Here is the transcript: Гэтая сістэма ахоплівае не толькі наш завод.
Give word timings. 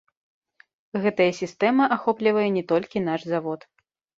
Гэтая 1.03 1.27
сістэма 1.41 1.91
ахоплівае 1.99 2.49
не 2.59 2.63
толькі 2.73 3.07
наш 3.11 3.21
завод. 3.35 3.59